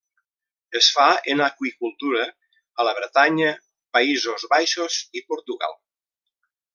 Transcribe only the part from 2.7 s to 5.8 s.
a la Bretanya, Països Baixos i Portugal.